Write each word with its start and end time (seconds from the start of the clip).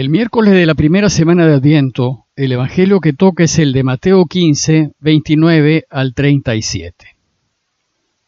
El 0.00 0.08
miércoles 0.08 0.54
de 0.54 0.64
la 0.64 0.74
primera 0.74 1.10
semana 1.10 1.46
de 1.46 1.52
Adviento, 1.52 2.24
el 2.34 2.52
Evangelio 2.52 3.00
que 3.00 3.12
toca 3.12 3.44
es 3.44 3.58
el 3.58 3.74
de 3.74 3.82
Mateo 3.82 4.24
15, 4.24 4.92
29 4.98 5.84
al 5.90 6.14
37. 6.14 7.16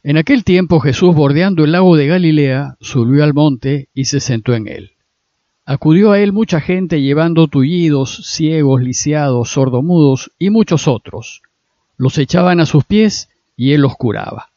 En 0.03 0.19
aquel 0.19 0.45
tiempo 0.45 0.81
Jesús, 0.81 1.15
bordeando 1.15 1.65
el 1.65 1.73
lago 1.73 1.97
de 1.97 2.09
Galilea, 2.09 2.77
subió 2.83 3.25
al 3.25 3.33
monte 3.33 3.89
y 3.95 4.05
se 4.05 4.21
sentó 4.21 4.53
en 4.53 4.69
él. 4.69 4.91
Acudió 5.65 6.13
a 6.13 6.21
él 6.21 6.35
mucha 6.35 6.61
gente 6.61 7.01
llevando 7.01 7.49
tullidos, 7.49 8.21
ciegos, 8.27 8.83
lisiados, 8.83 9.49
sordomudos 9.49 10.31
y 10.39 10.51
muchos 10.51 10.87
otros. 10.87 11.41
Los 11.97 12.19
echaban 12.19 12.61
a 12.61 12.67
sus 12.67 12.85
pies 12.85 13.31
y 13.57 13.73
él 13.73 13.81
los 13.81 13.97
curaba. 13.97 14.51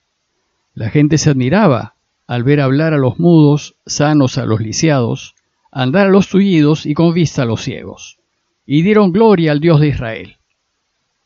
La 0.74 0.90
gente 0.90 1.18
se 1.18 1.30
admiraba 1.30 1.96
al 2.28 2.44
ver 2.44 2.60
hablar 2.60 2.94
a 2.94 2.98
los 2.98 3.20
mudos, 3.20 3.78
sanos 3.86 4.38
a 4.38 4.46
los 4.46 4.60
lisiados, 4.60 5.35
andar 5.76 6.08
a 6.08 6.10
los 6.10 6.28
tullidos 6.28 6.88
y 6.88 6.96
con 6.96 7.14
vista 7.14 7.44
a 7.44 7.46
los 7.46 7.62
ciegos. 7.62 8.18
Y 8.66 8.82
dieron 8.82 9.12
gloria 9.12 9.52
al 9.52 9.60
Dios 9.60 9.80
de 9.80 9.90
Israel. 9.90 10.38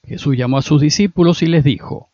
Jesús 0.05 0.35
llamó 0.35 0.57
a 0.57 0.61
sus 0.61 0.81
discípulos 0.81 1.41
y 1.41 1.45
les 1.45 1.63
dijo, 1.63 2.09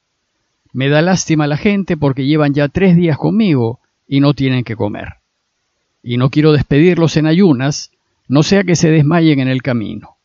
Me 0.71 0.89
da 0.89 1.01
lástima 1.01 1.47
la 1.47 1.57
gente 1.57 1.97
porque 1.97 2.27
llevan 2.27 2.53
ya 2.53 2.67
tres 2.67 2.95
días 2.95 3.17
conmigo 3.17 3.79
y 4.07 4.19
no 4.19 4.35
tienen 4.35 4.63
que 4.63 4.75
comer 4.75 5.15
y 6.05 6.17
no 6.17 6.29
quiero 6.29 6.51
despedirlos 6.51 7.17
en 7.17 7.25
ayunas, 7.25 7.89
no 8.27 8.43
sea 8.43 8.63
que 8.63 8.75
se 8.75 8.91
desmayen 8.91 9.39
en 9.39 9.47
el 9.47 9.63
camino. 9.63 10.17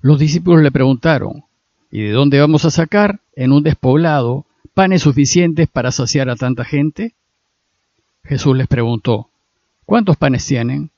Los 0.00 0.20
discípulos 0.20 0.62
le 0.62 0.70
preguntaron, 0.70 1.42
¿y 1.90 2.02
de 2.02 2.12
dónde 2.12 2.38
vamos 2.38 2.64
a 2.64 2.70
sacar, 2.70 3.18
en 3.34 3.50
un 3.50 3.64
despoblado, 3.64 4.46
panes 4.72 5.02
suficientes 5.02 5.66
para 5.66 5.90
saciar 5.90 6.30
a 6.30 6.36
tanta 6.36 6.64
gente? 6.64 7.14
Jesús 8.22 8.56
les 8.56 8.68
preguntó, 8.68 9.30
¿cuántos 9.84 10.16
panes 10.16 10.46
tienen? 10.46 10.90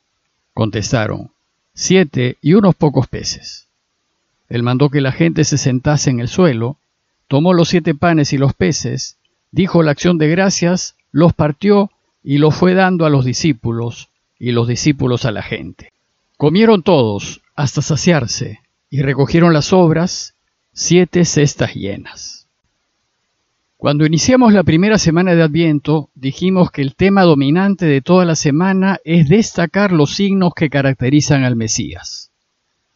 Contestaron, 0.57 1.33
siete 1.75 2.39
y 2.41 2.55
unos 2.55 2.75
pocos 2.75 3.09
peces. 3.09 3.67
Él 4.49 4.63
mandó 4.63 4.89
que 4.89 5.03
la 5.03 5.13
gente 5.13 5.45
se 5.45 5.59
sentase 5.59 6.09
en 6.09 6.19
el 6.19 6.29
suelo, 6.29 6.79
tomó 7.29 7.53
los 7.53 7.69
siete 7.69 7.95
panes 7.95 8.33
y 8.33 8.39
los 8.39 8.55
peces, 8.55 9.19
dijo 9.53 9.83
la 9.83 9.91
acción 9.91 10.17
de 10.17 10.29
gracias, 10.29 10.95
los 11.13 11.35
partió 11.35 11.91
y 12.25 12.39
lo 12.39 12.53
fue 12.53 12.73
dando 12.73 13.05
a 13.05 13.11
los 13.11 13.27
discípulos 13.27 14.09
y 14.39 14.53
los 14.53 14.67
discípulos 14.67 15.27
a 15.27 15.31
la 15.31 15.43
gente. 15.43 15.93
Comieron 16.39 16.83
todos 16.83 17.43
hasta 17.55 17.83
saciarse 17.83 18.61
y 18.89 19.03
recogieron 19.03 19.53
las 19.53 19.75
obras, 19.75 20.33
siete 20.73 21.27
cestas 21.27 21.75
llenas. 21.75 22.36
Cuando 23.79 24.07
iniciamos 24.07 24.55
la 24.55 24.63
primera 24.63 24.97
semana 24.97 25.35
de 25.35 25.43
Adviento, 25.43 26.09
dijimos 26.15 26.71
que 26.71 26.81
el 26.81 26.95
tema 26.95 27.25
dominante 27.25 27.85
de 27.85 28.01
toda 28.01 28.25
la 28.25 28.35
semana 28.35 28.99
es 29.05 29.29
destacar 29.29 29.93
los 29.93 30.15
signos 30.15 30.55
que 30.57 30.71
caracterizan 30.71 31.45
al 31.45 31.57
Mesías. 31.57 32.31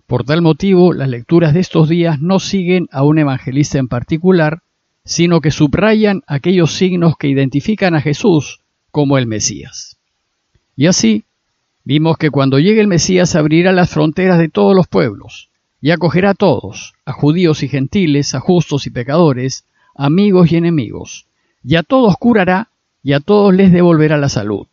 Por 0.07 0.25
tal 0.25 0.41
motivo, 0.41 0.95
las 0.95 1.11
lecturas 1.11 1.53
de 1.53 1.61
estos 1.61 1.91
días 1.91 2.19
no 2.21 2.41
siguen 2.41 2.89
a 2.93 3.03
un 3.03 3.19
evangelista 3.19 3.79
en 3.79 3.89
particular, 3.89 4.63
sino 5.05 5.43
que 5.43 5.51
subrayan 5.51 6.23
aquellos 6.27 6.73
signos 6.73 7.15
que 7.19 7.29
identifican 7.29 7.95
a 7.95 8.01
Jesús 8.01 8.61
como 8.91 9.19
el 9.19 9.27
Mesías. 9.27 9.99
Y 10.77 10.87
así, 10.87 11.25
vimos 11.85 12.17
que 12.17 12.31
cuando 12.31 12.59
llegue 12.59 12.81
el 12.81 12.89
Mesías 12.89 13.35
abrirá 13.35 13.73
las 13.73 13.91
fronteras 13.91 14.39
de 14.39 14.49
todos 14.49 14.75
los 14.75 14.89
pueblos, 14.89 15.51
y 15.83 15.91
acogerá 15.91 16.31
a 16.31 16.35
todos, 16.35 16.95
a 17.05 17.13
judíos 17.13 17.63
y 17.63 17.69
gentiles, 17.69 18.35
a 18.35 18.41
justos 18.41 18.87
y 18.87 18.91
pecadores, 18.91 19.67
amigos 20.01 20.51
y 20.51 20.57
enemigos, 20.57 21.27
y 21.63 21.77
a 21.77 21.83
todos 21.83 22.17
curará, 22.17 22.71
y 23.03 23.13
a 23.13 23.21
todos 23.21 23.53
les 23.53 23.71
devolverá 23.71 24.17
la 24.17 24.31
salud. 24.31 24.67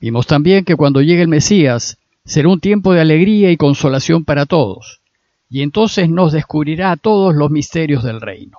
Vimos 0.00 0.26
también 0.26 0.64
que 0.64 0.74
cuando 0.74 1.00
llegue 1.00 1.22
el 1.22 1.28
Mesías, 1.28 1.98
será 2.24 2.48
un 2.48 2.58
tiempo 2.58 2.92
de 2.92 3.00
alegría 3.00 3.52
y 3.52 3.56
consolación 3.56 4.24
para 4.24 4.44
todos, 4.44 5.00
y 5.48 5.62
entonces 5.62 6.10
nos 6.10 6.32
descubrirá 6.32 6.90
a 6.90 6.96
todos 6.96 7.36
los 7.36 7.52
misterios 7.52 8.02
del 8.02 8.20
reino. 8.20 8.58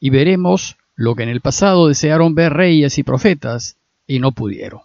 Y 0.00 0.10
veremos 0.10 0.76
lo 0.96 1.14
que 1.14 1.22
en 1.22 1.28
el 1.28 1.40
pasado 1.40 1.86
desearon 1.86 2.34
ver 2.34 2.52
reyes 2.52 2.98
y 2.98 3.04
profetas, 3.04 3.76
y 4.08 4.18
no 4.18 4.32
pudieron. 4.32 4.80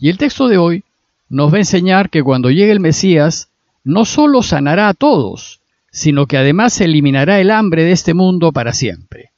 Y 0.00 0.08
el 0.08 0.16
texto 0.16 0.48
de 0.48 0.56
hoy 0.56 0.84
nos 1.28 1.52
va 1.52 1.56
a 1.56 1.60
enseñar 1.60 2.08
que 2.08 2.22
cuando 2.22 2.50
llegue 2.50 2.72
el 2.72 2.80
Mesías, 2.80 3.50
no 3.84 4.06
solo 4.06 4.42
sanará 4.42 4.88
a 4.88 4.94
todos, 4.94 5.60
sino 5.96 6.26
que 6.26 6.36
además 6.36 6.80
eliminará 6.80 7.40
el 7.40 7.50
hambre 7.50 7.84
de 7.84 7.92
este 7.92 8.12
mundo 8.12 8.52
para 8.52 8.72
siempre. 8.72 9.30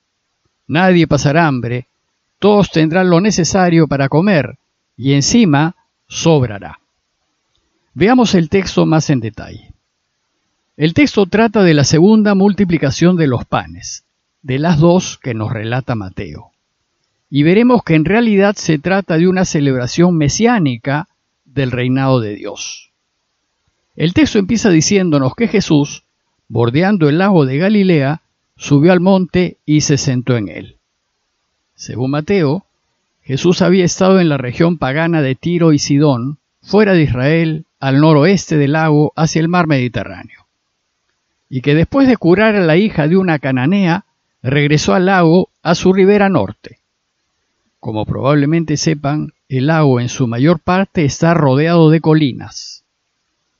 Nadie 0.66 1.06
pasará 1.06 1.46
hambre, 1.46 1.86
todos 2.38 2.70
tendrán 2.70 3.10
lo 3.10 3.20
necesario 3.20 3.86
para 3.86 4.08
comer, 4.08 4.58
y 4.96 5.12
encima 5.12 5.76
sobrará. 6.08 6.80
Veamos 7.94 8.34
el 8.34 8.48
texto 8.48 8.86
más 8.86 9.10
en 9.10 9.20
detalle. 9.20 9.72
El 10.76 10.94
texto 10.94 11.26
trata 11.26 11.62
de 11.62 11.74
la 11.74 11.84
segunda 11.84 12.34
multiplicación 12.34 13.16
de 13.16 13.26
los 13.26 13.44
panes, 13.44 14.04
de 14.42 14.58
las 14.58 14.78
dos 14.78 15.18
que 15.18 15.34
nos 15.34 15.52
relata 15.52 15.94
Mateo 15.94 16.52
y 17.30 17.42
veremos 17.42 17.82
que 17.82 17.94
en 17.94 18.04
realidad 18.04 18.56
se 18.56 18.78
trata 18.78 19.18
de 19.18 19.28
una 19.28 19.44
celebración 19.44 20.16
mesiánica 20.16 21.08
del 21.44 21.70
reinado 21.70 22.20
de 22.20 22.34
Dios. 22.34 22.90
El 23.96 24.14
texto 24.14 24.38
empieza 24.38 24.70
diciéndonos 24.70 25.34
que 25.34 25.48
Jesús, 25.48 26.04
bordeando 26.48 27.08
el 27.08 27.18
lago 27.18 27.46
de 27.46 27.58
Galilea, 27.58 28.22
subió 28.56 28.92
al 28.92 29.00
monte 29.00 29.58
y 29.64 29.82
se 29.82 29.98
sentó 29.98 30.36
en 30.36 30.48
él. 30.48 30.76
Según 31.74 32.10
Mateo, 32.10 32.64
Jesús 33.22 33.62
había 33.62 33.84
estado 33.84 34.20
en 34.20 34.28
la 34.28 34.38
región 34.38 34.78
pagana 34.78 35.22
de 35.22 35.34
Tiro 35.34 35.72
y 35.72 35.78
Sidón, 35.78 36.38
fuera 36.62 36.94
de 36.94 37.02
Israel, 37.02 37.66
al 37.78 38.00
noroeste 38.00 38.56
del 38.56 38.72
lago, 38.72 39.12
hacia 39.14 39.40
el 39.40 39.48
mar 39.48 39.66
Mediterráneo, 39.66 40.46
y 41.48 41.60
que 41.60 41.74
después 41.74 42.08
de 42.08 42.16
curar 42.16 42.56
a 42.56 42.60
la 42.60 42.76
hija 42.76 43.06
de 43.06 43.16
una 43.16 43.38
cananea, 43.38 44.06
regresó 44.42 44.94
al 44.94 45.06
lago 45.06 45.50
a 45.62 45.74
su 45.74 45.92
ribera 45.92 46.28
norte. 46.28 46.78
Como 47.80 48.06
probablemente 48.06 48.76
sepan, 48.76 49.32
el 49.48 49.66
lago 49.66 50.00
en 50.00 50.08
su 50.08 50.26
mayor 50.26 50.58
parte 50.58 51.04
está 51.04 51.34
rodeado 51.34 51.90
de 51.90 52.00
colinas. 52.00 52.84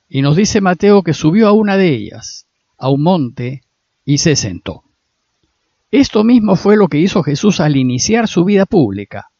Y 0.09 0.23
nos 0.23 0.37
dice 0.37 0.61
Mateo 0.61 1.03
que 1.03 1.15
subió 1.15 1.49
a 1.49 1.53
una 1.53 1.77
de 1.77 1.89
ellas, 1.89 2.48
a 2.79 2.89
un 2.89 3.03
monte, 3.03 3.63
y 4.05 4.19
se 4.19 4.37
sentó. 4.37 4.85
Esto 5.91 6.25
mismo 6.25 6.57
fue 6.57 6.77
lo 6.77 6.89
que 6.89 6.99
hizo 6.99 7.23
Jesús 7.23 7.61
al 7.61 7.77
iniciar 7.77 8.29
su 8.29 8.45
vida 8.45 8.67
pública. 8.67 9.31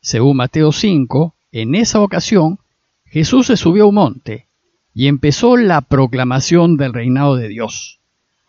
Según 0.00 0.36
Mateo 0.36 0.72
5, 0.72 1.34
en 1.52 1.74
esa 1.74 2.00
ocasión, 2.00 2.58
Jesús 3.04 3.46
se 3.46 3.56
subió 3.56 3.84
a 3.84 3.86
un 3.88 3.94
monte 3.94 4.46
y 4.94 5.06
empezó 5.06 5.56
la 5.56 5.80
proclamación 5.80 6.76
del 6.76 6.92
reinado 6.92 7.36
de 7.36 7.48
Dios, 7.48 8.00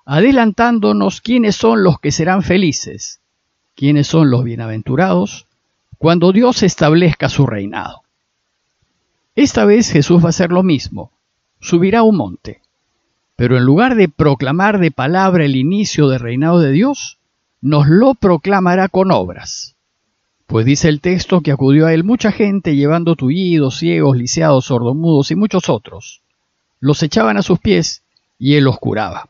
adelantándonos 0.05 1.21
quiénes 1.21 1.55
son 1.55 1.83
los 1.83 1.99
que 1.99 2.11
serán 2.11 2.43
felices, 2.43 3.21
quiénes 3.75 4.07
son 4.07 4.29
los 4.29 4.43
bienaventurados, 4.43 5.47
cuando 5.97 6.31
Dios 6.31 6.63
establezca 6.63 7.29
su 7.29 7.45
reinado. 7.45 8.01
Esta 9.35 9.63
vez 9.65 9.91
Jesús 9.91 10.21
va 10.21 10.27
a 10.27 10.29
hacer 10.29 10.51
lo 10.51 10.63
mismo, 10.63 11.11
subirá 11.61 11.99
a 11.99 12.03
un 12.03 12.17
monte, 12.17 12.61
pero 13.39 13.55
en 13.55 13.63
lugar 13.63 13.95
de 13.95 14.09
proclamar 14.09 14.79
de 14.79 14.91
palabra 14.91 15.45
el 15.45 15.55
inicio 15.55 16.09
del 16.09 16.19
reinado 16.19 16.59
de 16.59 16.73
Dios, 16.73 17.19
nos 17.61 17.87
lo 17.87 18.13
proclamará 18.13 18.89
con 18.89 19.11
obras. 19.11 19.77
Pues 20.45 20.65
dice 20.65 20.89
el 20.89 20.99
texto 20.99 21.39
que 21.39 21.53
acudió 21.53 21.85
a 21.85 21.93
él 21.93 22.03
mucha 22.03 22.33
gente 22.33 22.75
llevando 22.75 23.15
tullidos, 23.15 23.77
ciegos, 23.77 24.17
lisiados, 24.17 24.65
sordomudos 24.65 25.31
y 25.31 25.35
muchos 25.35 25.69
otros. 25.69 26.21
Los 26.81 27.01
echaban 27.01 27.37
a 27.37 27.41
sus 27.41 27.59
pies 27.59 28.03
y 28.37 28.55
él 28.55 28.65
los 28.65 28.77
curaba. 28.77 29.29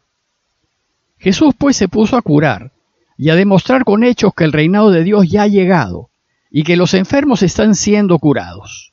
Jesús 1.19 1.53
pues 1.55 1.77
se 1.77 1.87
puso 1.87 2.17
a 2.17 2.23
curar 2.23 2.71
y 3.15 3.29
a 3.29 3.35
demostrar 3.35 3.83
con 3.83 4.03
hechos 4.03 4.33
que 4.33 4.43
el 4.43 4.53
reinado 4.53 4.89
de 4.89 5.03
Dios 5.03 5.29
ya 5.29 5.43
ha 5.43 5.47
llegado 5.47 6.09
y 6.49 6.63
que 6.63 6.77
los 6.77 6.95
enfermos 6.95 7.43
están 7.43 7.75
siendo 7.75 8.17
curados. 8.17 8.91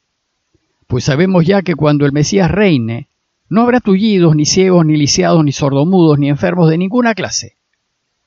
Pues 0.86 1.04
sabemos 1.04 1.46
ya 1.46 1.62
que 1.62 1.74
cuando 1.74 2.04
el 2.04 2.12
Mesías 2.12 2.50
reine, 2.50 3.08
no 3.48 3.62
habrá 3.62 3.80
tullidos, 3.80 4.34
ni 4.34 4.44
ciegos, 4.44 4.84
ni 4.84 4.96
lisiados, 4.96 5.44
ni 5.44 5.52
sordomudos, 5.52 6.18
ni 6.18 6.28
enfermos 6.28 6.68
de 6.70 6.78
ninguna 6.78 7.14
clase. 7.14 7.56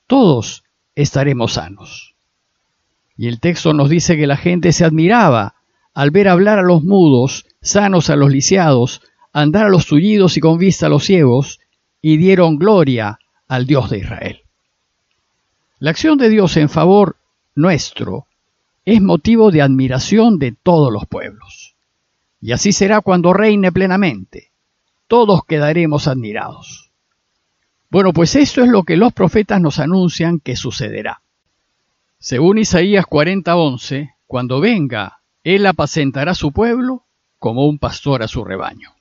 Todos 0.07 0.63
estaremos 0.95 1.53
sanos. 1.53 2.15
Y 3.17 3.27
el 3.27 3.39
texto 3.39 3.73
nos 3.73 3.89
dice 3.89 4.15
que 4.15 4.27
la 4.27 4.37
gente 4.37 4.71
se 4.71 4.85
admiraba 4.85 5.55
al 5.93 6.11
ver 6.11 6.29
hablar 6.29 6.59
a 6.59 6.63
los 6.63 6.83
mudos, 6.83 7.45
sanos 7.61 8.09
a 8.09 8.15
los 8.15 8.31
lisiados, 8.31 9.01
andar 9.33 9.65
a 9.65 9.69
los 9.69 9.85
tullidos 9.85 10.37
y 10.37 10.39
con 10.39 10.57
vista 10.57 10.85
a 10.85 10.89
los 10.89 11.03
ciegos, 11.03 11.59
y 12.01 12.17
dieron 12.17 12.57
gloria 12.57 13.19
al 13.47 13.65
Dios 13.65 13.89
de 13.89 13.99
Israel. 13.99 14.41
La 15.79 15.91
acción 15.91 16.17
de 16.17 16.29
Dios 16.29 16.55
en 16.57 16.69
favor 16.69 17.17
nuestro 17.55 18.27
es 18.85 19.01
motivo 19.01 19.51
de 19.51 19.61
admiración 19.61 20.39
de 20.39 20.53
todos 20.53 20.91
los 20.91 21.05
pueblos. 21.05 21.75
Y 22.41 22.53
así 22.53 22.71
será 22.71 23.01
cuando 23.01 23.33
reine 23.33 23.71
plenamente. 23.71 24.51
Todos 25.09 25.43
quedaremos 25.43 26.07
admirados. 26.07 26.91
Bueno, 27.89 28.13
pues 28.13 28.35
esto 28.35 28.61
es 28.61 28.69
lo 28.69 28.83
que 28.83 28.95
los 28.95 29.11
profetas 29.11 29.59
nos 29.59 29.79
anuncian 29.79 30.39
que 30.39 30.55
sucederá. 30.55 31.23
Según 32.19 32.59
Isaías 32.59 33.07
40:11, 33.07 34.13
cuando 34.27 34.59
venga, 34.59 35.21
él 35.43 35.65
apacentará 35.65 36.35
su 36.35 36.51
pueblo 36.51 37.05
como 37.39 37.65
un 37.65 37.79
pastor 37.79 38.21
a 38.21 38.27
su 38.27 38.45
rebaño. 38.45 38.91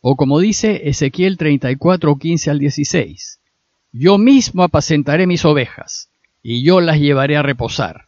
O 0.00 0.14
como 0.14 0.38
dice 0.38 0.88
Ezequiel 0.88 1.36
34, 1.36 2.16
15 2.16 2.50
al 2.52 2.60
16, 2.60 3.40
yo 3.90 4.18
mismo 4.18 4.62
apacentaré 4.62 5.26
mis 5.26 5.44
ovejas, 5.44 6.10
y 6.44 6.62
yo 6.62 6.80
las 6.80 7.00
llevaré 7.00 7.36
a 7.36 7.42
reposar. 7.42 8.06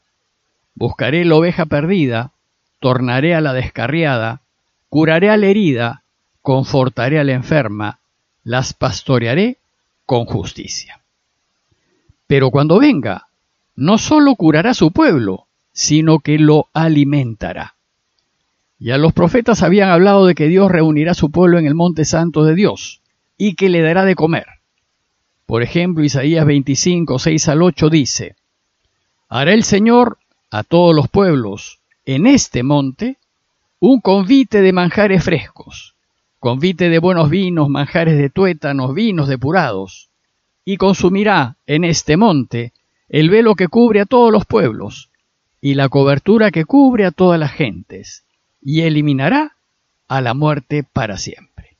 Buscaré 0.76 1.25
la 1.25 1.34
oveja 1.34 1.67
perdida, 1.67 2.31
tornaré 2.79 3.34
a 3.34 3.40
la 3.40 3.52
descarriada, 3.52 4.43
curaré 4.88 5.29
a 5.29 5.37
la 5.37 5.46
herida, 5.46 6.05
confortaré 6.46 7.19
a 7.19 7.25
la 7.25 7.32
enferma, 7.32 7.98
las 8.44 8.72
pastorearé 8.72 9.56
con 10.04 10.26
justicia. 10.26 11.00
Pero 12.28 12.52
cuando 12.52 12.78
venga, 12.78 13.26
no 13.75 13.98
solo 13.98 14.37
curará 14.37 14.70
a 14.70 14.75
su 14.75 14.93
pueblo, 14.93 15.48
sino 15.72 16.20
que 16.20 16.38
lo 16.38 16.69
alimentará. 16.72 17.75
Ya 18.78 18.96
los 18.96 19.12
profetas 19.12 19.64
habían 19.64 19.90
hablado 19.90 20.25
de 20.25 20.37
que 20.37 20.46
Dios 20.46 20.70
reunirá 20.70 21.10
a 21.10 21.14
su 21.14 21.32
pueblo 21.32 21.58
en 21.58 21.66
el 21.66 21.75
monte 21.75 22.04
santo 22.04 22.44
de 22.44 22.54
Dios 22.54 23.00
y 23.37 23.56
que 23.56 23.69
le 23.69 23.82
dará 23.82 24.04
de 24.04 24.14
comer. 24.14 24.46
Por 25.46 25.64
ejemplo, 25.64 26.04
Isaías 26.04 26.46
25, 26.46 27.19
6 27.19 27.48
al 27.48 27.62
8 27.62 27.90
dice, 27.90 28.37
Hará 29.28 29.52
el 29.52 29.64
Señor 29.64 30.19
a 30.52 30.62
todos 30.62 30.94
los 30.94 31.08
pueblos 31.08 31.81
en 32.04 32.28
este 32.28 32.62
monte 32.62 33.16
un 33.81 34.00
convite 34.00 34.62
de 34.62 34.72
manjares 34.72 35.25
frescos, 35.25 35.95
convite 36.46 36.88
de 36.90 37.00
buenos 37.00 37.28
vinos, 37.28 37.69
manjares 37.69 38.16
de 38.16 38.31
tuétanos, 38.31 38.94
vinos 38.94 39.26
depurados, 39.26 40.10
y 40.64 40.76
consumirá 40.76 41.56
en 41.66 41.82
este 41.82 42.16
monte 42.16 42.72
el 43.08 43.31
velo 43.31 43.56
que 43.56 43.66
cubre 43.66 44.02
a 44.02 44.06
todos 44.06 44.31
los 44.31 44.46
pueblos, 44.46 45.10
y 45.60 45.75
la 45.75 45.88
cobertura 45.88 46.52
que 46.52 46.64
cubre 46.64 47.04
a 47.04 47.10
todas 47.10 47.40
las 47.40 47.50
gentes, 47.50 48.26
y 48.62 48.82
eliminará 48.82 49.56
a 50.06 50.20
la 50.20 50.34
muerte 50.34 50.84
para 50.84 51.16
siempre. 51.16 51.78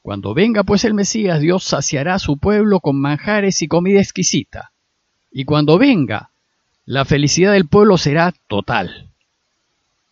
Cuando 0.00 0.32
venga 0.32 0.62
pues 0.62 0.84
el 0.84 0.94
Mesías, 0.94 1.40
Dios 1.40 1.64
saciará 1.64 2.14
a 2.14 2.18
su 2.20 2.38
pueblo 2.38 2.78
con 2.78 3.00
manjares 3.00 3.62
y 3.62 3.66
comida 3.66 3.98
exquisita, 3.98 4.70
y 5.32 5.44
cuando 5.44 5.76
venga, 5.76 6.30
la 6.84 7.04
felicidad 7.04 7.54
del 7.54 7.66
pueblo 7.66 7.98
será 7.98 8.32
total. 8.46 9.10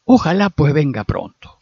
Ojalá 0.05 0.50
pues 0.50 0.75
venga 0.75 1.05
pronto. 1.05 1.58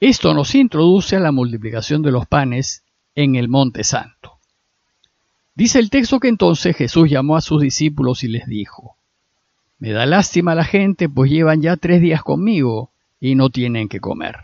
Esto 0.00 0.34
nos 0.34 0.54
introduce 0.54 1.16
a 1.16 1.20
la 1.20 1.32
multiplicación 1.32 2.02
de 2.02 2.10
los 2.10 2.26
panes 2.26 2.84
en 3.14 3.34
el 3.34 3.48
Monte 3.48 3.82
Santo. 3.82 4.38
Dice 5.54 5.78
el 5.78 5.88
texto 5.88 6.20
que 6.20 6.28
entonces 6.28 6.76
Jesús 6.76 7.08
llamó 7.08 7.34
a 7.34 7.40
sus 7.40 7.62
discípulos 7.62 8.22
y 8.22 8.28
les 8.28 8.46
dijo, 8.46 8.98
Me 9.78 9.92
da 9.92 10.04
lástima 10.04 10.54
la 10.54 10.64
gente, 10.64 11.08
pues 11.08 11.30
llevan 11.30 11.62
ya 11.62 11.78
tres 11.78 12.02
días 12.02 12.22
conmigo 12.22 12.90
y 13.20 13.36
no 13.36 13.48
tienen 13.48 13.88
que 13.88 14.00
comer. 14.00 14.36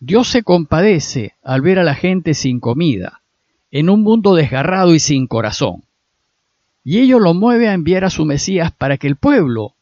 Dios 0.00 0.28
se 0.28 0.42
compadece 0.42 1.34
al 1.42 1.62
ver 1.62 1.78
a 1.78 1.84
la 1.84 1.94
gente 1.94 2.34
sin 2.34 2.60
comida, 2.60 3.22
en 3.70 3.88
un 3.88 4.02
mundo 4.02 4.34
desgarrado 4.34 4.94
y 4.94 4.98
sin 4.98 5.28
corazón. 5.28 5.84
Y 6.84 6.98
ello 6.98 7.20
lo 7.20 7.32
mueve 7.32 7.68
a 7.68 7.72
enviar 7.72 8.04
a 8.04 8.10
su 8.10 8.26
Mesías 8.26 8.70
para 8.70 8.98
que 8.98 9.06
el 9.06 9.16
pueblo 9.16 9.76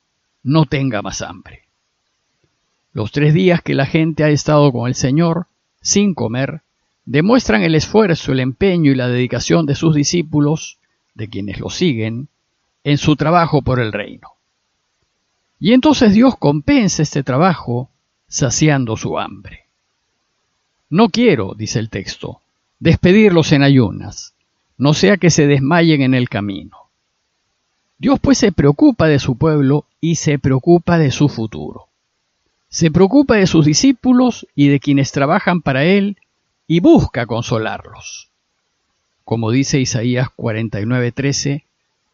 no 0.45 0.67
tenga 0.67 1.03
más 1.03 1.23
hambre. 1.23 1.70
Los 2.93 3.13
tres 3.13 3.35
días 3.35 3.63
que 3.63 3.75
la 3.75 3.87
gente 3.87 4.25
ha 4.25 4.29
estado 4.31 4.73
con 4.73 4.89
el 4.89 4.95
Señor, 4.95 5.47
sin 5.81 6.15
comer, 6.15 6.63
demuestran 7.05 7.63
el 7.63 7.75
esfuerzo, 7.75 8.33
el 8.33 8.41
empeño 8.41 8.91
y 8.91 8.97
la 8.97 9.09
dedicación 9.09 9.65
de 9.67 9.77
sus 9.77 9.95
discípulos, 9.95 10.79
de 11.15 11.29
quienes 11.29 11.61
lo 11.61 11.71
siguen, 11.71 12.29
en 12.83 12.99
su 12.99 13.15
trabajo 13.15 13.63
por 13.63 13.79
el 13.79 13.93
reino. 13.93 14.29
Y 15.61 15.73
entonces 15.73 16.15
Dios 16.15 16.37
compensa 16.37 17.03
este 17.03 17.23
trabajo 17.23 17.91
saciando 18.27 18.97
su 18.97 19.19
hambre. 19.19 19.67
No 20.89 21.11
quiero, 21.11 21.55
dice 21.55 21.79
el 21.79 21.91
texto, 21.91 22.41
despedirlos 22.81 23.53
en 23.53 23.63
ayunas, 23.63 24.35
no 24.79 24.95
sea 24.95 25.17
que 25.19 25.31
se 25.31 25.47
desmayen 25.47 26.03
en 26.03 26.15
el 26.15 26.29
camino. 26.29 26.77
Dios 27.99 28.19
pues 28.19 28.39
se 28.39 28.51
preocupa 28.51 29.07
de 29.07 29.19
su 29.19 29.37
pueblo 29.37 29.85
y 30.01 30.15
se 30.15 30.39
preocupa 30.39 30.99
de 30.99 31.11
su 31.11 31.29
futuro. 31.29 31.90
Se 32.71 32.93
preocupa 32.93 33.35
de 33.35 33.49
sus 33.49 33.67
discípulos 33.67 34.47
y 34.55 34.69
de 34.69 34.79
quienes 34.79 35.11
trabajan 35.11 35.61
para 35.61 35.85
Él 35.85 36.19
y 36.69 36.79
busca 36.79 37.27
consolarlos. 37.27 38.31
Como 39.25 39.51
dice 39.51 39.81
Isaías 39.81 40.29
49:13, 40.37 41.65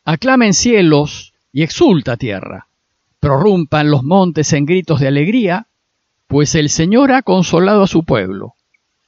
aclamen 0.06 0.54
cielos 0.54 1.34
y 1.52 1.62
exulta 1.62 2.16
tierra, 2.16 2.68
prorrumpan 3.20 3.90
los 3.90 4.02
montes 4.02 4.54
en 4.54 4.64
gritos 4.64 5.00
de 5.00 5.08
alegría, 5.08 5.66
pues 6.26 6.54
el 6.54 6.70
Señor 6.70 7.12
ha 7.12 7.20
consolado 7.20 7.82
a 7.82 7.86
su 7.86 8.04
pueblo, 8.04 8.54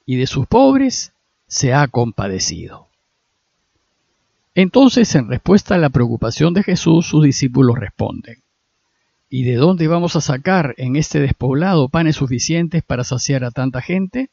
y 0.04 0.16
de 0.16 0.26
sus 0.26 0.46
pobres 0.46 1.12
se 1.46 1.72
ha 1.72 1.88
compadecido. 1.88 2.88
Entonces, 4.54 5.14
en 5.14 5.28
respuesta 5.28 5.76
a 5.76 5.78
la 5.78 5.88
preocupación 5.88 6.52
de 6.52 6.62
Jesús, 6.62 7.06
sus 7.06 7.24
discípulos 7.24 7.78
responden, 7.78 8.42
¿Y 9.30 9.44
de 9.44 9.56
dónde 9.56 9.88
vamos 9.88 10.16
a 10.16 10.22
sacar 10.22 10.74
en 10.78 10.96
este 10.96 11.20
despoblado 11.20 11.88
panes 11.88 12.16
suficientes 12.16 12.82
para 12.82 13.04
saciar 13.04 13.44
a 13.44 13.50
tanta 13.50 13.82
gente? 13.82 14.30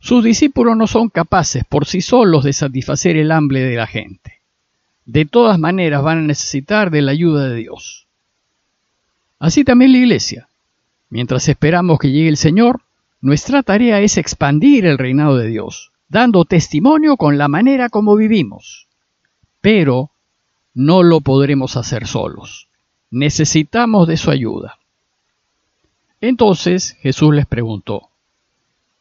Sus 0.00 0.24
discípulos 0.24 0.76
no 0.76 0.88
son 0.88 1.08
capaces 1.08 1.64
por 1.64 1.86
sí 1.86 2.00
solos 2.00 2.42
de 2.42 2.52
satisfacer 2.52 3.16
el 3.16 3.30
hambre 3.30 3.60
de 3.60 3.76
la 3.76 3.86
gente. 3.86 4.40
De 5.04 5.24
todas 5.26 5.60
maneras 5.60 6.02
van 6.02 6.18
a 6.18 6.22
necesitar 6.22 6.90
de 6.90 7.02
la 7.02 7.12
ayuda 7.12 7.48
de 7.48 7.56
Dios. 7.56 8.08
Así 9.38 9.62
también 9.62 9.92
la 9.92 9.98
iglesia. 9.98 10.48
Mientras 11.08 11.48
esperamos 11.48 12.00
que 12.00 12.10
llegue 12.10 12.28
el 12.28 12.36
Señor, 12.36 12.80
nuestra 13.20 13.62
tarea 13.62 14.00
es 14.00 14.16
expandir 14.16 14.86
el 14.86 14.98
reinado 14.98 15.36
de 15.36 15.46
Dios, 15.46 15.92
dando 16.08 16.44
testimonio 16.44 17.16
con 17.16 17.38
la 17.38 17.46
manera 17.46 17.88
como 17.88 18.16
vivimos. 18.16 18.88
Pero 19.60 20.10
no 20.74 21.04
lo 21.04 21.20
podremos 21.20 21.76
hacer 21.76 22.08
solos. 22.08 22.66
Necesitamos 23.12 24.08
de 24.08 24.16
su 24.16 24.30
ayuda. 24.30 24.78
Entonces 26.22 26.96
Jesús 27.02 27.34
les 27.34 27.44
preguntó, 27.46 28.08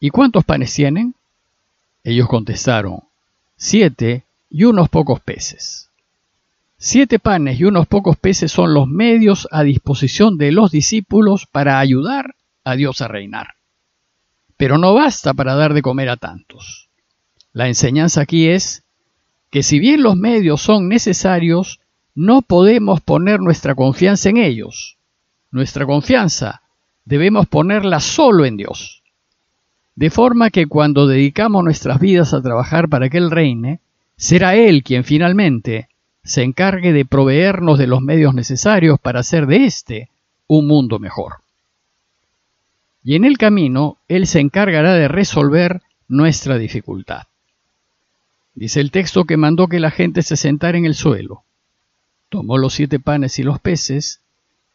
¿Y 0.01 0.09
cuántos 0.09 0.43
panes 0.43 0.73
tienen? 0.73 1.15
Ellos 2.03 2.27
contestaron, 2.27 3.03
siete 3.55 4.25
y 4.49 4.65
unos 4.65 4.89
pocos 4.89 5.21
peces. 5.21 5.89
Siete 6.77 7.19
panes 7.19 7.59
y 7.59 7.63
unos 7.63 7.87
pocos 7.87 8.17
peces 8.17 8.51
son 8.51 8.73
los 8.73 8.85
medios 8.85 9.47
a 9.49 9.63
disposición 9.63 10.37
de 10.37 10.51
los 10.51 10.71
discípulos 10.71 11.45
para 11.45 11.79
ayudar 11.79 12.35
a 12.65 12.75
Dios 12.75 13.01
a 13.01 13.07
reinar. 13.07 13.55
Pero 14.57 14.77
no 14.77 14.93
basta 14.93 15.33
para 15.33 15.55
dar 15.55 15.73
de 15.73 15.81
comer 15.81 16.09
a 16.09 16.17
tantos. 16.17 16.89
La 17.53 17.69
enseñanza 17.69 18.21
aquí 18.21 18.49
es 18.49 18.83
que 19.51 19.63
si 19.63 19.79
bien 19.79 20.01
los 20.01 20.17
medios 20.17 20.61
son 20.61 20.89
necesarios, 20.89 21.80
no 22.15 22.41
podemos 22.41 23.01
poner 23.01 23.39
nuestra 23.39 23.75
confianza 23.75 24.29
en 24.29 24.37
ellos. 24.37 24.97
Nuestra 25.51 25.85
confianza 25.85 26.61
debemos 27.05 27.47
ponerla 27.47 27.99
solo 27.99 28.45
en 28.45 28.57
Dios. 28.57 29.03
De 29.95 30.09
forma 30.09 30.49
que 30.49 30.67
cuando 30.67 31.07
dedicamos 31.07 31.63
nuestras 31.63 31.99
vidas 31.99 32.33
a 32.33 32.41
trabajar 32.41 32.89
para 32.89 33.09
que 33.09 33.17
Él 33.17 33.31
reine, 33.31 33.79
será 34.15 34.55
Él 34.55 34.83
quien 34.83 35.03
finalmente 35.03 35.89
se 36.23 36.43
encargue 36.43 36.93
de 36.93 37.05
proveernos 37.05 37.79
de 37.79 37.87
los 37.87 38.01
medios 38.01 38.33
necesarios 38.33 38.99
para 38.99 39.21
hacer 39.21 39.47
de 39.47 39.65
éste 39.65 40.09
un 40.47 40.67
mundo 40.67 40.99
mejor. 40.99 41.37
Y 43.03 43.15
en 43.15 43.25
el 43.25 43.37
camino 43.37 43.97
Él 44.07 44.27
se 44.27 44.39
encargará 44.39 44.93
de 44.93 45.07
resolver 45.07 45.81
nuestra 46.07 46.57
dificultad. 46.57 47.23
Dice 48.53 48.81
el 48.81 48.91
texto 48.91 49.25
que 49.25 49.37
mandó 49.37 49.67
que 49.67 49.79
la 49.79 49.91
gente 49.91 50.21
se 50.21 50.35
sentara 50.35 50.77
en 50.77 50.85
el 50.85 50.93
suelo. 50.93 51.43
Tomó 52.31 52.57
los 52.57 52.75
siete 52.75 52.97
panes 52.97 53.39
y 53.39 53.43
los 53.43 53.59
peces, 53.59 54.21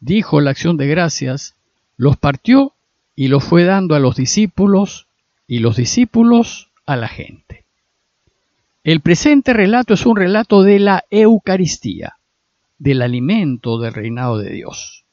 dijo 0.00 0.42
la 0.42 0.50
acción 0.50 0.76
de 0.76 0.88
gracias, 0.88 1.54
los 1.96 2.18
partió 2.18 2.75
y 3.14 3.28
los 3.28 3.44
fue 3.44 3.64
dando 3.64 3.94
a 3.94 3.98
los 3.98 4.14
discípulos 4.14 5.06
y 5.46 5.60
los 5.60 5.75
discípulos 5.75 6.68
a 6.84 6.96
la 6.96 7.08
gente. 7.08 7.64
El 8.84 9.00
presente 9.00 9.54
relato 9.54 9.94
es 9.94 10.04
un 10.04 10.16
relato 10.16 10.64
de 10.64 10.80
la 10.80 11.04
Eucaristía, 11.08 12.18
del 12.78 13.00
alimento 13.00 13.78
del 13.78 13.94
reinado 13.94 14.36
de 14.36 14.50
Dios. 14.50 15.04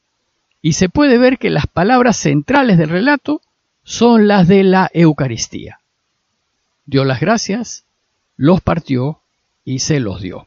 Y 0.62 0.74
se 0.74 0.90
puede 0.90 1.18
ver 1.18 1.38
que 1.38 1.50
las 1.50 1.66
palabras 1.66 2.18
centrales 2.18 2.78
del 2.78 2.90
relato 2.90 3.40
son 3.84 4.28
las 4.28 4.50
de 4.50 4.66
la 4.66 4.92
Eucaristía. 4.94 5.80
Dio 6.86 7.06
las 7.06 7.22
gracias, 7.22 7.86
los 8.36 8.60
partió 8.60 9.22
y 9.64 9.80
se 9.80 10.02
los 10.02 10.22
dio. 10.22 10.46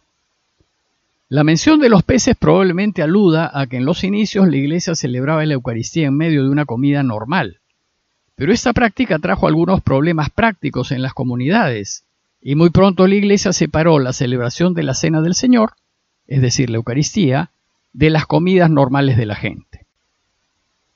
La 1.29 1.43
mención 1.43 1.81
de 1.81 1.89
los 1.89 2.05
peces 2.05 2.37
probablemente 2.37 3.03
aluda 3.03 3.51
a 3.53 3.67
que 3.67 3.79
en 3.79 3.85
los 3.85 4.05
inicios 4.05 4.47
la 4.49 4.57
iglesia 4.57 4.95
celebraba 4.95 5.45
la 5.45 5.55
Eucaristía 5.55 6.07
en 6.07 6.17
medio 6.17 6.45
de 6.45 6.51
una 6.51 6.67
comida 6.67 7.03
normal, 7.03 7.59
pero 8.37 8.53
esta 8.53 8.73
práctica 8.73 9.19
trajo 9.19 9.49
algunos 9.49 9.81
problemas 9.81 10.31
prácticos 10.31 10.93
en 10.93 11.03
las 11.03 11.15
comunidades, 11.15 12.05
y 12.41 12.55
muy 12.55 12.71
pronto 12.71 13.09
la 13.09 13.15
Iglesia 13.17 13.53
separó 13.53 13.99
la 13.99 14.13
celebración 14.13 14.75
de 14.75 14.85
la 14.85 14.95
Cena 14.95 15.21
del 15.21 15.35
Señor, 15.35 15.73
es 16.29 16.43
decir, 16.43 16.71
la 16.71 16.77
Eucaristía, 16.77 17.51
de 17.93 18.11
las 18.11 18.27
comidas 18.27 18.71
normales 18.71 19.17
de 19.17 19.27
la 19.27 19.35
gente. 19.35 19.87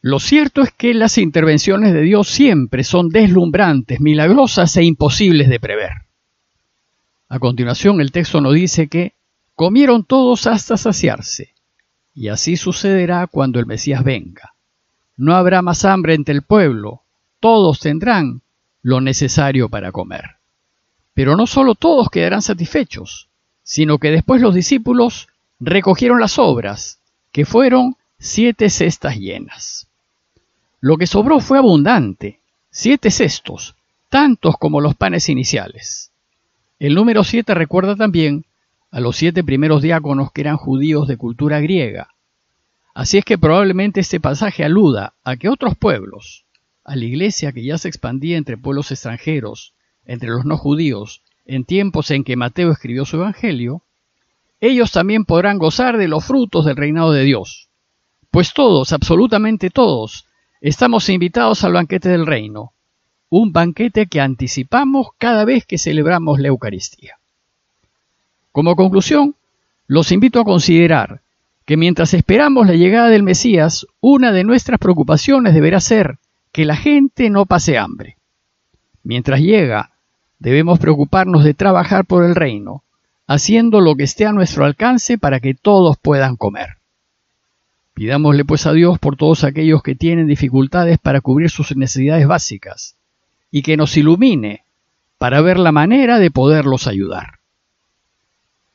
Lo 0.03 0.21
cierto 0.21 0.63
es 0.63 0.71
que 0.71 0.95
las 0.95 1.19
intervenciones 1.19 1.93
de 1.93 2.03
Dios 2.03 2.29
siempre 2.29 2.85
son 2.85 3.09
deslumbrantes, 3.09 4.01
milagrosas 4.01 4.77
e 4.77 4.85
imposibles 4.85 5.49
de 5.49 5.59
prever. 5.59 5.93
A 7.29 7.39
continuación 7.39 8.01
el 8.01 8.13
texto 8.13 8.41
nos 8.41 8.55
dice 8.55 8.89
que 8.89 9.15
comieron 9.61 10.05
todos 10.05 10.47
hasta 10.47 10.79
saciarse, 10.79 11.53
y 12.15 12.29
así 12.29 12.57
sucederá 12.57 13.27
cuando 13.27 13.61
el 13.61 13.67
Mesías 13.67 14.03
venga. 14.03 14.55
No 15.19 15.37
habrá 15.37 15.61
más 15.61 15.85
hambre 15.85 16.15
entre 16.15 16.35
el 16.35 16.41
pueblo, 16.41 17.03
todos 17.41 17.79
tendrán 17.79 18.41
lo 18.81 19.03
necesario 19.03 19.69
para 19.69 19.93
comer. 19.93 20.37
Pero 21.13 21.37
no 21.37 21.47
solo 21.47 21.75
todos 21.75 22.09
quedarán 22.09 22.41
satisfechos, 22.41 23.29
sino 23.63 23.99
que 23.99 24.11
después 24.11 24.41
los 24.41 24.55
discípulos 24.55 25.29
recogieron 25.59 26.21
las 26.21 26.39
obras, 26.39 26.99
que 27.31 27.45
fueron 27.45 27.97
siete 28.19 28.71
cestas 28.71 29.19
llenas. 29.19 29.89
Lo 30.81 30.97
que 30.97 31.07
sobró 31.07 31.39
fue 31.39 31.59
abundante, 31.59 32.41
siete 32.71 33.11
cestos, 33.11 33.75
tantos 34.09 34.57
como 34.57 34.81
los 34.81 34.95
panes 34.95 35.29
iniciales. 35.29 36.13
El 36.79 36.95
número 36.95 37.25
siete 37.25 37.53
recuerda 37.53 37.95
también 37.95 38.47
a 38.91 39.01
los 39.01 39.17
siete 39.17 39.45
primeros 39.45 39.83
diáconos 39.83 40.33
que 40.33 40.41
eran 40.41 40.57
judíos 40.57 41.07
de 41.07 41.17
cultura 41.17 41.61
griega. 41.61 42.09
Así 42.95 43.19
es 43.19 43.25
que 43.25 43.39
probablemente 43.39 44.01
este 44.01 44.19
pasaje 44.21 44.65
aluda 44.65 45.15
a 45.23 45.37
que 45.37 45.49
otros 45.49 45.77
pueblos, 45.77 46.45
a 46.85 46.97
la 46.97 47.05
iglesia 47.05 47.53
que 47.53 47.63
ya 47.63 47.79
se 47.79 47.89
expandía 47.89 48.37
entre 48.37 48.59
pueblos 48.59 48.91
extranjeros, 48.91 49.75
entre 50.05 50.31
los 50.31 50.45
no 50.45 50.57
judíos, 50.57 51.23
en 51.47 51.65
tiempos 51.65 52.11
en 52.11 52.25
que 52.25 52.37
Mateo 52.37 52.73
escribió 52.73 53.05
su 53.05 53.17
Evangelio, 53.17 53.83
ellos 54.61 54.91
también 54.91 55.25
podrán 55.25 55.59
gozar 55.59 55.97
de 55.97 56.09
los 56.09 56.25
frutos 56.25 56.65
del 56.65 56.77
reinado 56.77 57.13
de 57.13 57.23
Dios. 57.23 57.69
Pues 58.31 58.53
todos, 58.53 58.93
absolutamente 58.93 59.71
todos, 59.71 60.27
estamos 60.61 61.09
invitados 61.09 61.65
al 61.65 61.73
banquete 61.73 62.09
del 62.09 62.27
reino, 62.27 62.73
un 63.29 63.53
banquete 63.53 64.07
que 64.07 64.21
anticipamos 64.21 65.09
cada 65.17 65.45
vez 65.45 65.65
que 65.65 65.79
celebramos 65.79 66.41
la 66.41 66.49
Eucaristía. 66.49 67.20
Como 68.61 68.77
conclusión, 68.77 69.37
los 69.87 70.13
invito 70.13 70.39
a 70.39 70.45
considerar 70.45 71.23
que 71.65 71.79
mientras 71.79 72.13
esperamos 72.13 72.67
la 72.67 72.75
llegada 72.75 73.09
del 73.09 73.23
Mesías, 73.23 73.87
una 74.03 74.33
de 74.33 74.45
nuestras 74.45 74.79
preocupaciones 74.79 75.55
deberá 75.55 75.81
ser 75.81 76.19
que 76.53 76.67
la 76.67 76.77
gente 76.77 77.31
no 77.31 77.47
pase 77.47 77.79
hambre. 77.79 78.19
Mientras 79.03 79.41
llega, 79.41 79.93
debemos 80.39 80.79
preocuparnos 80.79 81.43
de 81.43 81.55
trabajar 81.55 82.05
por 82.05 82.23
el 82.23 82.35
reino, 82.35 82.83
haciendo 83.27 83.81
lo 83.81 83.97
que 83.97 84.03
esté 84.03 84.27
a 84.27 84.33
nuestro 84.33 84.67
alcance 84.67 85.17
para 85.17 85.41
que 85.41 85.55
todos 85.55 85.97
puedan 85.97 86.37
comer. 86.37 86.77
Pidámosle 87.95 88.45
pues 88.45 88.67
a 88.67 88.75
Dios 88.75 88.99
por 88.99 89.17
todos 89.17 89.43
aquellos 89.43 89.83
que 89.83 89.95
tienen 89.95 90.27
dificultades 90.27 90.99
para 90.99 91.23
cubrir 91.23 91.49
sus 91.49 91.75
necesidades 91.75 92.27
básicas, 92.27 92.95
y 93.51 93.63
que 93.63 93.79
nos 93.79 93.97
ilumine 93.97 94.65
para 95.17 95.41
ver 95.41 95.59
la 95.59 95.73
manera 95.73 96.19
de 96.19 96.31
poderlos 96.31 96.87
ayudar. 96.87 97.40